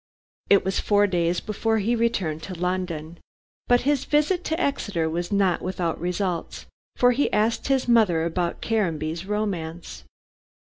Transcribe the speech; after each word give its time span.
It 0.49 0.65
was 0.65 0.79
four 0.79 1.05
days 1.05 1.39
before 1.41 1.77
he 1.77 1.95
returned 1.95 2.41
to 2.41 2.55
London. 2.59 3.19
But 3.67 3.81
his 3.81 4.03
visit 4.03 4.43
to 4.45 4.59
Exeter 4.59 5.07
was 5.07 5.31
not 5.31 5.61
without 5.61 6.01
results, 6.01 6.65
for 6.95 7.11
he 7.11 7.31
asked 7.31 7.67
his 7.67 7.87
mother 7.87 8.25
about 8.25 8.63
Caranby's 8.63 9.27
romance. 9.27 10.03